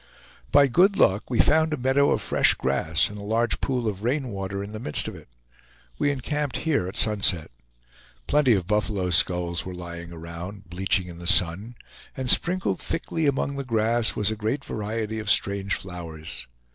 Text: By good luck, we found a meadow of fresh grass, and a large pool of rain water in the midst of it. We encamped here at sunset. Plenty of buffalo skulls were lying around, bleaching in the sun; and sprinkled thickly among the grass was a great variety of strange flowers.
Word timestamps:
By 0.51 0.65
good 0.65 0.97
luck, 0.97 1.29
we 1.29 1.39
found 1.39 1.73
a 1.73 1.77
meadow 1.77 2.09
of 2.09 2.23
fresh 2.23 2.55
grass, 2.55 3.07
and 3.07 3.19
a 3.19 3.23
large 3.23 3.61
pool 3.61 3.87
of 3.87 4.03
rain 4.03 4.29
water 4.29 4.63
in 4.63 4.71
the 4.71 4.79
midst 4.79 5.07
of 5.07 5.13
it. 5.13 5.27
We 5.99 6.09
encamped 6.09 6.57
here 6.65 6.87
at 6.87 6.97
sunset. 6.97 7.51
Plenty 8.25 8.55
of 8.55 8.65
buffalo 8.65 9.11
skulls 9.11 9.63
were 9.63 9.75
lying 9.75 10.11
around, 10.11 10.67
bleaching 10.71 11.05
in 11.05 11.19
the 11.19 11.27
sun; 11.27 11.75
and 12.17 12.31
sprinkled 12.31 12.79
thickly 12.79 13.27
among 13.27 13.57
the 13.57 13.63
grass 13.63 14.15
was 14.15 14.31
a 14.31 14.35
great 14.35 14.65
variety 14.65 15.19
of 15.19 15.29
strange 15.29 15.75
flowers. 15.75 16.47